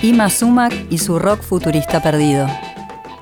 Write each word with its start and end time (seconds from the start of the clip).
Ima 0.00 0.30
Sumac 0.30 0.72
y 0.90 0.98
su 0.98 1.18
rock 1.18 1.42
futurista 1.42 2.00
perdido. 2.00 2.46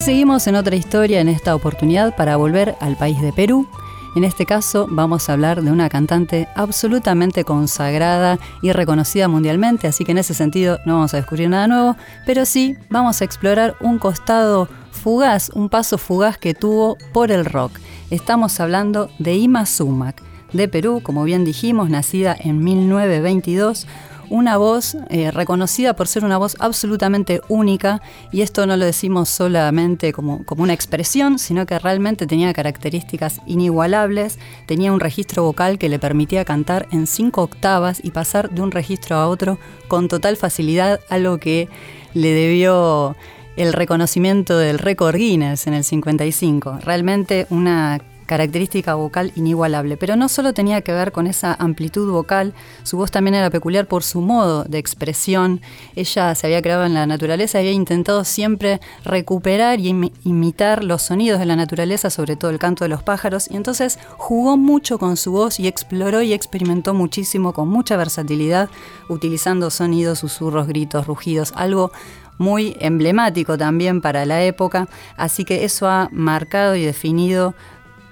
Seguimos 0.00 0.46
en 0.46 0.54
otra 0.54 0.76
historia 0.76 1.18
en 1.22 1.28
esta 1.28 1.54
oportunidad 1.54 2.14
para 2.14 2.36
volver 2.36 2.76
al 2.80 2.94
país 2.94 3.18
de 3.22 3.32
Perú. 3.32 3.66
En 4.14 4.22
este 4.22 4.44
caso 4.44 4.86
vamos 4.90 5.28
a 5.28 5.32
hablar 5.32 5.62
de 5.62 5.70
una 5.70 5.88
cantante 5.88 6.46
absolutamente 6.54 7.44
consagrada 7.44 8.38
y 8.60 8.72
reconocida 8.72 9.28
mundialmente, 9.28 9.86
así 9.86 10.04
que 10.04 10.12
en 10.12 10.18
ese 10.18 10.34
sentido 10.34 10.78
no 10.84 10.96
vamos 10.96 11.14
a 11.14 11.16
descubrir 11.16 11.48
nada 11.48 11.68
nuevo, 11.68 11.96
pero 12.26 12.44
sí 12.44 12.76
vamos 12.90 13.22
a 13.22 13.24
explorar 13.24 13.74
un 13.80 13.98
costado 13.98 14.68
fugaz, 14.90 15.50
un 15.54 15.70
paso 15.70 15.96
fugaz 15.96 16.36
que 16.36 16.52
tuvo 16.52 16.98
por 17.14 17.32
el 17.32 17.46
rock. 17.46 17.78
Estamos 18.10 18.60
hablando 18.60 19.08
de 19.18 19.36
Ima 19.36 19.64
Sumac, 19.64 20.22
de 20.52 20.68
Perú, 20.68 21.00
como 21.02 21.24
bien 21.24 21.46
dijimos, 21.46 21.88
nacida 21.88 22.36
en 22.38 22.62
1922 22.62 23.86
una 24.30 24.56
voz 24.56 24.96
eh, 25.10 25.30
reconocida 25.30 25.94
por 25.94 26.08
ser 26.08 26.24
una 26.24 26.38
voz 26.38 26.56
absolutamente 26.60 27.40
única, 27.48 28.00
y 28.32 28.42
esto 28.42 28.66
no 28.66 28.76
lo 28.76 28.84
decimos 28.84 29.28
solamente 29.28 30.12
como, 30.12 30.44
como 30.44 30.62
una 30.62 30.72
expresión, 30.72 31.38
sino 31.38 31.66
que 31.66 31.78
realmente 31.78 32.26
tenía 32.26 32.52
características 32.52 33.40
inigualables, 33.46 34.38
tenía 34.66 34.92
un 34.92 35.00
registro 35.00 35.42
vocal 35.44 35.78
que 35.78 35.88
le 35.88 35.98
permitía 35.98 36.44
cantar 36.44 36.86
en 36.90 37.06
cinco 37.06 37.42
octavas 37.42 38.00
y 38.02 38.10
pasar 38.10 38.50
de 38.50 38.62
un 38.62 38.70
registro 38.70 39.16
a 39.16 39.28
otro 39.28 39.58
con 39.88 40.08
total 40.08 40.36
facilidad, 40.36 41.00
algo 41.08 41.38
que 41.38 41.68
le 42.14 42.32
debió 42.32 43.16
el 43.56 43.72
reconocimiento 43.72 44.56
del 44.56 44.78
récord 44.78 45.16
Guinness 45.16 45.66
en 45.66 45.74
el 45.74 45.84
55. 45.84 46.78
Realmente 46.84 47.46
una 47.50 48.00
característica 48.28 48.94
vocal 48.94 49.32
inigualable. 49.34 49.96
Pero 49.96 50.14
no 50.14 50.28
solo 50.28 50.52
tenía 50.52 50.82
que 50.82 50.92
ver 50.92 51.10
con 51.10 51.26
esa 51.26 51.54
amplitud 51.54 52.12
vocal, 52.12 52.54
su 52.84 52.98
voz 52.98 53.10
también 53.10 53.34
era 53.34 53.50
peculiar 53.50 53.88
por 53.88 54.04
su 54.04 54.20
modo 54.20 54.64
de 54.64 54.78
expresión. 54.78 55.60
Ella 55.96 56.34
se 56.34 56.46
había 56.46 56.62
creado 56.62 56.84
en 56.84 56.94
la 56.94 57.06
naturaleza, 57.06 57.58
había 57.58 57.72
intentado 57.72 58.22
siempre 58.24 58.80
recuperar 59.02 59.80
y 59.80 60.12
imitar 60.24 60.84
los 60.84 61.02
sonidos 61.02 61.40
de 61.40 61.46
la 61.46 61.56
naturaleza, 61.56 62.10
sobre 62.10 62.36
todo 62.36 62.50
el 62.50 62.58
canto 62.58 62.84
de 62.84 62.90
los 62.90 63.02
pájaros, 63.02 63.50
y 63.50 63.56
entonces 63.56 63.98
jugó 64.18 64.56
mucho 64.56 64.98
con 64.98 65.16
su 65.16 65.32
voz 65.32 65.58
y 65.58 65.66
exploró 65.66 66.20
y 66.20 66.34
experimentó 66.34 66.92
muchísimo 66.92 67.54
con 67.54 67.68
mucha 67.68 67.96
versatilidad, 67.96 68.68
utilizando 69.08 69.70
sonidos, 69.70 70.18
susurros, 70.18 70.66
gritos, 70.66 71.06
rugidos, 71.06 71.52
algo 71.56 71.90
muy 72.38 72.76
emblemático 72.80 73.58
también 73.58 74.00
para 74.00 74.24
la 74.24 74.42
época, 74.42 74.88
así 75.16 75.44
que 75.44 75.64
eso 75.64 75.88
ha 75.88 76.08
marcado 76.12 76.76
y 76.76 76.84
definido 76.84 77.54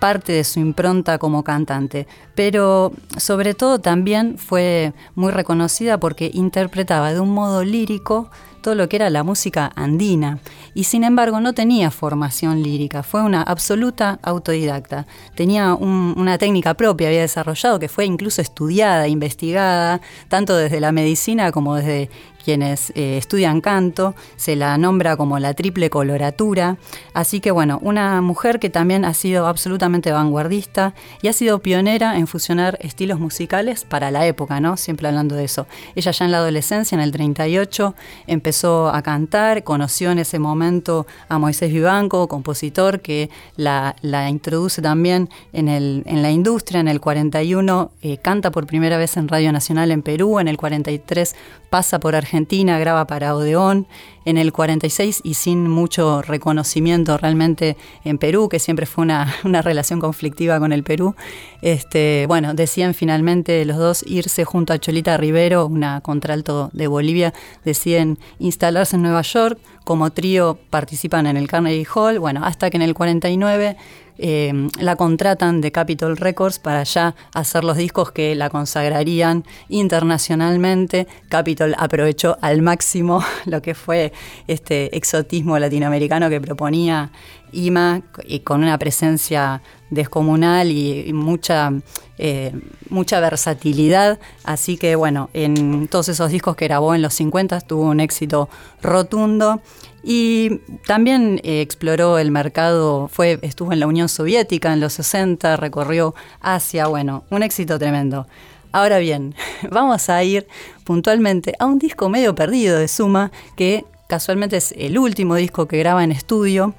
parte 0.00 0.32
de 0.32 0.42
su 0.42 0.58
impronta 0.58 1.18
como 1.18 1.44
cantante, 1.44 2.08
pero 2.34 2.92
sobre 3.16 3.54
todo 3.54 3.78
también 3.78 4.38
fue 4.38 4.92
muy 5.14 5.30
reconocida 5.30 6.00
porque 6.00 6.30
interpretaba 6.34 7.12
de 7.12 7.20
un 7.20 7.30
modo 7.30 7.62
lírico 7.62 8.30
todo 8.60 8.74
lo 8.74 8.88
que 8.88 8.96
era 8.96 9.10
la 9.10 9.22
música 9.22 9.70
andina 9.74 10.38
y 10.74 10.84
sin 10.84 11.04
embargo 11.04 11.40
no 11.40 11.52
tenía 11.52 11.90
formación 11.90 12.62
lírica, 12.62 13.02
fue 13.02 13.22
una 13.22 13.42
absoluta 13.42 14.18
autodidacta. 14.22 15.06
Tenía 15.34 15.74
una 15.74 16.38
técnica 16.38 16.74
propia, 16.74 17.08
había 17.08 17.20
desarrollado 17.20 17.78
que 17.78 17.88
fue 17.88 18.04
incluso 18.04 18.40
estudiada, 18.40 19.08
investigada, 19.08 20.00
tanto 20.28 20.56
desde 20.56 20.80
la 20.80 20.92
medicina 20.92 21.52
como 21.52 21.76
desde 21.76 22.10
quienes 22.42 22.90
eh, 22.90 23.18
estudian 23.18 23.60
canto, 23.60 24.14
se 24.36 24.56
la 24.56 24.76
nombra 24.78 25.16
como 25.16 25.38
la 25.38 25.54
triple 25.54 25.90
coloratura. 25.90 26.78
Así 27.14 27.40
que 27.40 27.50
bueno, 27.50 27.78
una 27.82 28.20
mujer 28.22 28.58
que 28.58 28.70
también 28.70 29.04
ha 29.04 29.14
sido 29.14 29.46
absolutamente 29.46 30.12
vanguardista 30.12 30.94
y 31.22 31.28
ha 31.28 31.32
sido 31.32 31.60
pionera 31.60 32.16
en 32.16 32.26
fusionar 32.26 32.78
estilos 32.80 33.20
musicales 33.20 33.84
para 33.84 34.10
la 34.10 34.26
época, 34.26 34.60
¿no? 34.60 34.76
Siempre 34.76 35.08
hablando 35.08 35.34
de 35.34 35.44
eso. 35.44 35.66
Ella 35.94 36.12
ya 36.12 36.24
en 36.24 36.32
la 36.32 36.38
adolescencia, 36.38 36.96
en 36.96 37.02
el 37.02 37.12
38, 37.12 37.94
empezó 38.26 38.49
a 38.52 39.00
cantar, 39.02 39.62
conoció 39.62 40.10
en 40.10 40.18
ese 40.18 40.38
momento 40.38 41.06
a 41.28 41.38
Moisés 41.38 41.72
Vivanco, 41.72 42.26
compositor 42.26 43.00
que 43.00 43.30
la, 43.56 43.94
introduce 44.28 44.82
también 44.82 45.28
en, 45.52 45.68
el, 45.68 46.02
en, 46.06 46.22
la 46.22 46.30
industria. 46.30 46.80
En 46.80 46.88
el 46.88 47.00
41 47.00 47.90
eh, 48.02 48.16
canta 48.18 48.50
por 48.50 48.66
primera 48.66 48.98
vez 48.98 49.16
en 49.16 49.28
Radio 49.28 49.52
Nacional 49.52 49.90
en 49.92 50.02
Perú, 50.02 50.40
en 50.40 50.48
el 50.48 50.56
43 50.56 51.36
pasa 51.70 52.00
por 52.00 52.16
Argentina 52.16 52.78
graba 52.78 53.06
para 53.06 53.34
Odeón 53.34 53.86
en 54.26 54.36
el 54.36 54.52
46 54.52 55.20
y 55.24 55.34
sin 55.34 55.68
mucho 55.68 56.20
reconocimiento 56.20 57.16
realmente 57.16 57.76
en 58.04 58.18
Perú, 58.18 58.48
que 58.48 58.58
siempre 58.58 58.84
fue 58.84 59.04
una, 59.04 59.32
relación 59.62 60.00
conflictiva 60.00 60.58
con 60.58 60.72
el 60.72 60.82
Perú. 60.82 61.14
Este, 61.62 62.26
bueno, 62.26 62.52
deciden 62.52 62.92
finalmente 62.92 63.64
los 63.64 63.78
dos 63.78 64.04
irse 64.06 64.44
junto 64.44 64.72
a 64.72 64.78
Cholita 64.78 65.16
Rivero, 65.16 65.66
una 65.66 66.00
contralto 66.00 66.70
de 66.72 66.86
Bolivia, 66.86 67.32
deciden 67.64 68.18
instalarse 68.40 68.96
en 68.96 69.02
Nueva 69.02 69.22
York. 69.22 69.58
Como 69.84 70.10
trío 70.10 70.58
participan 70.70 71.26
en 71.26 71.36
el 71.36 71.48
Carnegie 71.48 71.86
Hall, 71.94 72.18
bueno, 72.18 72.44
hasta 72.44 72.70
que 72.70 72.76
en 72.76 72.82
el 72.82 72.94
49 72.94 73.76
eh, 74.22 74.68
la 74.78 74.96
contratan 74.96 75.62
de 75.62 75.72
Capitol 75.72 76.18
Records 76.18 76.58
para 76.58 76.82
ya 76.84 77.14
hacer 77.32 77.64
los 77.64 77.78
discos 77.78 78.12
que 78.12 78.34
la 78.34 78.50
consagrarían 78.50 79.44
internacionalmente. 79.70 81.06
Capitol 81.30 81.74
aprovechó 81.78 82.36
al 82.42 82.60
máximo 82.60 83.24
lo 83.46 83.62
que 83.62 83.74
fue 83.74 84.12
este 84.46 84.94
exotismo 84.94 85.58
latinoamericano 85.58 86.28
que 86.28 86.38
proponía 86.38 87.10
IMA 87.52 88.02
y 88.24 88.40
con 88.40 88.62
una 88.62 88.78
presencia 88.78 89.62
descomunal 89.90 90.70
y, 90.70 91.12
mucha, 91.12 91.72
eh, 92.18 92.52
mucha 92.88 93.20
versatilidad. 93.20 94.18
Así 94.44 94.76
que 94.76 94.96
bueno, 94.96 95.30
en 95.34 95.88
todos 95.88 96.08
esos 96.08 96.30
discos 96.30 96.56
que 96.56 96.66
grabó 96.66 96.94
en 96.94 97.02
los 97.02 97.14
50 97.14 97.60
tuvo 97.62 97.84
un 97.84 98.00
éxito 98.00 98.48
rotundo. 98.82 99.60
Y 100.02 100.60
también 100.86 101.40
eh, 101.44 101.60
exploró 101.60 102.18
el 102.18 102.30
mercado, 102.30 103.08
fue, 103.08 103.38
estuvo 103.42 103.72
en 103.72 103.80
la 103.80 103.86
Unión 103.86 104.08
Soviética 104.08 104.72
en 104.72 104.80
los 104.80 104.94
60, 104.94 105.56
recorrió 105.56 106.14
Asia, 106.40 106.86
bueno, 106.86 107.24
un 107.30 107.42
éxito 107.42 107.78
tremendo. 107.78 108.26
Ahora 108.72 108.98
bien, 108.98 109.34
vamos 109.70 110.08
a 110.08 110.22
ir 110.22 110.46
puntualmente 110.84 111.54
a 111.58 111.66
un 111.66 111.78
disco 111.78 112.08
medio 112.08 112.34
perdido 112.34 112.78
de 112.78 112.88
Suma, 112.88 113.30
que 113.56 113.84
casualmente 114.08 114.56
es 114.56 114.72
el 114.76 114.98
último 114.98 115.34
disco 115.34 115.68
que 115.68 115.78
graba 115.78 116.02
en 116.02 116.12
estudio 116.12 116.74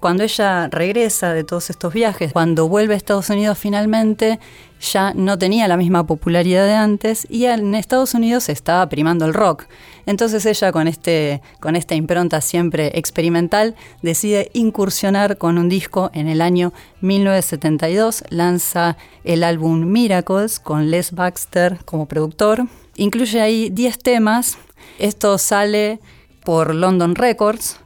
cuando 0.00 0.22
ella 0.22 0.68
regresa 0.68 1.32
de 1.32 1.44
todos 1.44 1.70
estos 1.70 1.92
viajes, 1.92 2.32
cuando 2.32 2.68
vuelve 2.68 2.94
a 2.94 2.96
Estados 2.96 3.30
Unidos 3.30 3.58
finalmente, 3.58 4.38
ya 4.80 5.12
no 5.14 5.38
tenía 5.38 5.68
la 5.68 5.76
misma 5.76 6.06
popularidad 6.06 6.66
de 6.66 6.74
antes 6.74 7.26
y 7.30 7.46
en 7.46 7.74
Estados 7.74 8.14
Unidos 8.14 8.48
estaba 8.48 8.88
primando 8.88 9.24
el 9.24 9.34
rock. 9.34 9.64
Entonces 10.04 10.46
ella 10.46 10.70
con, 10.70 10.86
este, 10.86 11.42
con 11.60 11.76
esta 11.76 11.94
impronta 11.94 12.40
siempre 12.40 12.92
experimental 12.94 13.74
decide 14.02 14.50
incursionar 14.52 15.38
con 15.38 15.58
un 15.58 15.68
disco 15.68 16.10
en 16.12 16.28
el 16.28 16.40
año 16.40 16.72
1972, 17.00 18.24
lanza 18.28 18.96
el 19.24 19.42
álbum 19.42 19.86
Miracles 19.86 20.60
con 20.60 20.90
Les 20.90 21.12
Baxter 21.12 21.78
como 21.84 22.06
productor, 22.06 22.66
incluye 22.96 23.40
ahí 23.40 23.70
10 23.70 23.98
temas, 23.98 24.58
esto 24.98 25.38
sale 25.38 26.00
por 26.44 26.74
London 26.74 27.16
Records, 27.16 27.80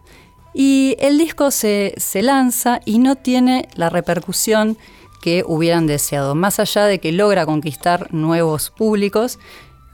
y 0.52 0.96
el 0.98 1.18
disco 1.18 1.50
se, 1.50 1.94
lanza 2.14 2.80
y 2.84 2.98
no 2.98 3.16
tiene 3.16 3.68
la 3.74 3.88
repercusión 3.88 4.76
que 5.22 5.44
hubieran 5.46 5.86
deseado. 5.86 6.34
Más 6.34 6.58
allá 6.58 6.86
de 6.86 6.98
que 6.98 7.12
logra 7.12 7.46
conquistar 7.46 8.12
nuevos 8.12 8.70
públicos, 8.70 9.38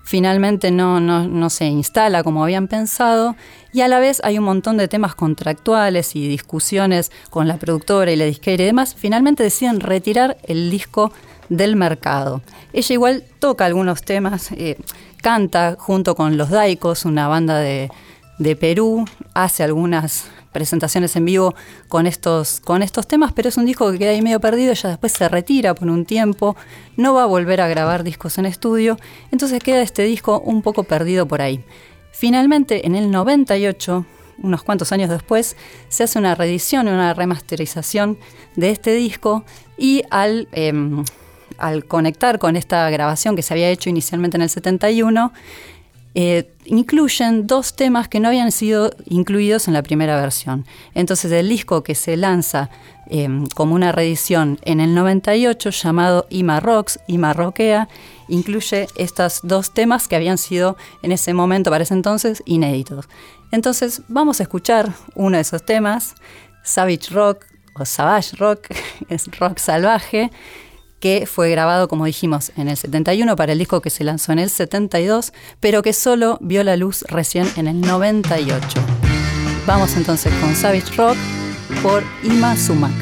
finalmente 0.04 0.70
no, 0.70 1.00
no, 1.00 1.50
se 1.50 1.66
instala 1.66 2.22
como 2.22 2.44
habían 2.44 2.68
pensado 2.68 3.34
y 3.72 3.80
a 3.80 3.88
la 3.88 3.98
vez 3.98 4.20
hay 4.24 4.38
un 4.38 4.44
montón 4.44 4.76
de 4.76 4.88
temas 4.88 5.14
contractuales 5.14 6.14
y 6.14 6.28
discusiones 6.28 7.10
con 7.28 7.48
la 7.48 7.56
productora 7.56 8.12
y 8.12 8.16
la 8.16 8.24
disquera 8.24 8.62
y 8.62 8.66
demás. 8.66 8.94
Finalmente 8.96 9.42
deciden 9.42 9.80
retirar 9.80 10.38
el 10.44 10.70
disco 10.70 11.12
del 11.48 11.76
mercado. 11.76 12.40
Ella 12.72 12.92
igual 12.92 13.24
toca 13.40 13.66
algunos 13.66 14.02
temas, 14.02 14.52
eh, 14.52 14.78
canta 15.22 15.76
junto 15.78 16.14
con 16.14 16.36
Los 16.36 16.50
Daicos, 16.50 17.04
una 17.04 17.28
banda 17.28 17.58
de, 17.58 17.90
de 18.38 18.56
Perú, 18.56 19.04
hace 19.34 19.62
algunas 19.62 20.30
presentaciones 20.56 21.14
en 21.16 21.26
vivo 21.26 21.54
con 21.86 22.06
estos, 22.06 22.60
con 22.60 22.82
estos 22.82 23.06
temas, 23.06 23.34
pero 23.34 23.50
es 23.50 23.58
un 23.58 23.66
disco 23.66 23.92
que 23.92 23.98
queda 23.98 24.12
ahí 24.12 24.22
medio 24.22 24.40
perdido, 24.40 24.72
ella 24.72 24.88
después 24.88 25.12
se 25.12 25.28
retira 25.28 25.74
por 25.74 25.86
un 25.88 26.06
tiempo, 26.06 26.56
no 26.96 27.12
va 27.12 27.24
a 27.24 27.26
volver 27.26 27.60
a 27.60 27.68
grabar 27.68 28.04
discos 28.04 28.38
en 28.38 28.46
estudio, 28.46 28.96
entonces 29.30 29.62
queda 29.62 29.82
este 29.82 30.04
disco 30.04 30.40
un 30.40 30.62
poco 30.62 30.84
perdido 30.84 31.28
por 31.28 31.42
ahí. 31.42 31.62
Finalmente, 32.10 32.86
en 32.86 32.94
el 32.94 33.10
98, 33.10 34.06
unos 34.42 34.62
cuantos 34.62 34.92
años 34.92 35.10
después, 35.10 35.58
se 35.90 36.04
hace 36.04 36.18
una 36.18 36.34
reedición, 36.34 36.88
una 36.88 37.12
remasterización 37.12 38.16
de 38.54 38.70
este 38.70 38.94
disco 38.94 39.44
y 39.76 40.04
al, 40.08 40.48
em, 40.52 41.04
al 41.58 41.84
conectar 41.84 42.38
con 42.38 42.56
esta 42.56 42.88
grabación 42.88 43.36
que 43.36 43.42
se 43.42 43.52
había 43.52 43.68
hecho 43.68 43.90
inicialmente 43.90 44.38
en 44.38 44.42
el 44.42 44.48
71, 44.48 45.34
eh, 46.18 46.50
incluyen 46.64 47.46
dos 47.46 47.76
temas 47.76 48.08
que 48.08 48.20
no 48.20 48.28
habían 48.28 48.50
sido 48.50 48.90
incluidos 49.04 49.68
en 49.68 49.74
la 49.74 49.82
primera 49.82 50.18
versión. 50.18 50.64
Entonces 50.94 51.30
el 51.30 51.46
disco 51.46 51.82
que 51.82 51.94
se 51.94 52.16
lanza 52.16 52.70
em, 53.10 53.46
como 53.48 53.74
una 53.74 53.92
reedición 53.92 54.58
en 54.62 54.80
el 54.80 54.94
98 54.94 55.68
llamado 55.68 56.26
Ima 56.30 56.58
Rocks, 56.58 57.00
Ima 57.06 57.34
Rockea, 57.34 57.90
incluye 58.28 58.86
estos 58.96 59.40
dos 59.42 59.74
temas 59.74 60.08
que 60.08 60.16
habían 60.16 60.38
sido 60.38 60.78
en 61.02 61.12
ese 61.12 61.34
momento, 61.34 61.70
para 61.70 61.84
ese 61.84 61.92
entonces, 61.92 62.42
inéditos. 62.46 63.10
Entonces 63.52 64.00
vamos 64.08 64.40
a 64.40 64.44
escuchar 64.44 64.94
uno 65.16 65.36
de 65.36 65.42
esos 65.42 65.66
temas, 65.66 66.14
Savage 66.64 67.10
Rock 67.10 67.44
o 67.74 67.84
Savage 67.84 68.36
Rock, 68.38 68.68
es 69.10 69.26
rock 69.38 69.58
salvaje, 69.58 70.30
que 71.00 71.26
fue 71.26 71.50
grabado, 71.50 71.88
como 71.88 72.04
dijimos, 72.04 72.52
en 72.56 72.68
el 72.68 72.76
71 72.76 73.36
para 73.36 73.52
el 73.52 73.58
disco 73.58 73.80
que 73.80 73.90
se 73.90 74.04
lanzó 74.04 74.32
en 74.32 74.38
el 74.38 74.50
72, 74.50 75.32
pero 75.60 75.82
que 75.82 75.92
solo 75.92 76.38
vio 76.40 76.64
la 76.64 76.76
luz 76.76 77.04
recién 77.08 77.46
en 77.56 77.66
el 77.66 77.80
98. 77.80 78.80
Vamos 79.66 79.96
entonces 79.96 80.32
con 80.40 80.54
Savage 80.54 80.94
Rock 80.96 81.16
por 81.82 82.02
Ima 82.22 82.56
Sumac. 82.56 82.92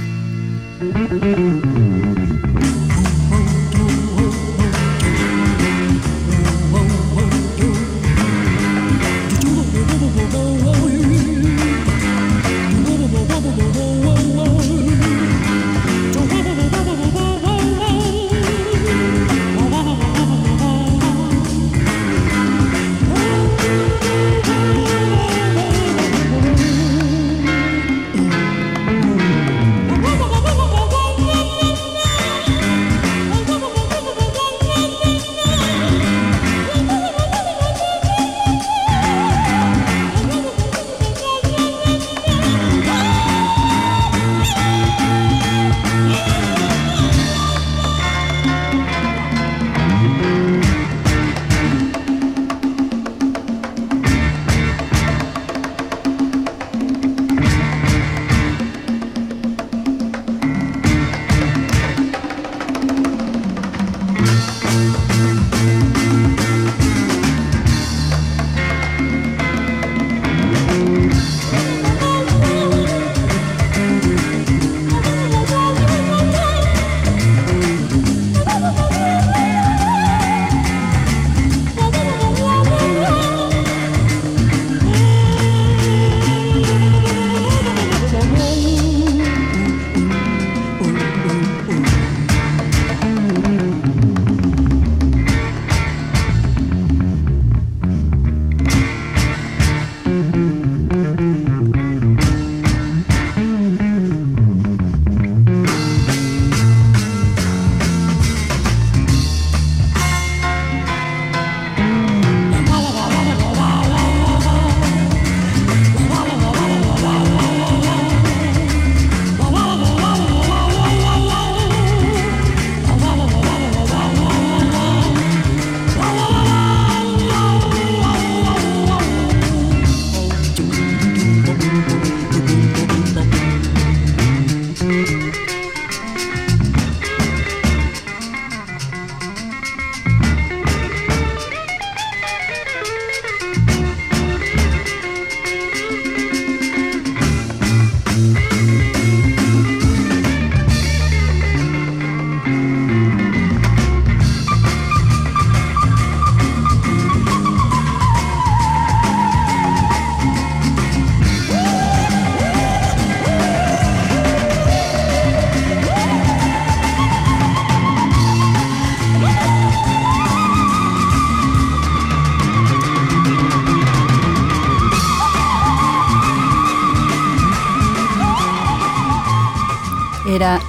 you. 149.03 149.24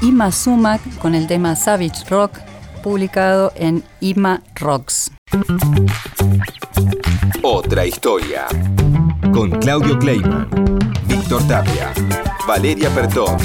Ima 0.01 0.31
Sumac 0.31 0.81
con 1.00 1.16
el 1.16 1.27
tema 1.27 1.54
Savage 1.56 2.06
Rock, 2.10 2.39
publicado 2.81 3.51
en 3.56 3.83
Ima 4.00 4.42
Rocks. 4.56 5.12
Otra 7.44 7.86
historia. 7.86 8.45
Con 9.33 9.51
Claudio 9.60 10.00
Kleiman, 10.00 10.48
Víctor 11.08 11.46
Tapia, 11.48 11.94
Valeria 12.48 12.89
Pertón 12.91 13.38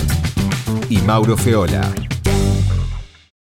y 0.89 0.99
Mauro 0.99 1.37
Feola. 1.37 1.91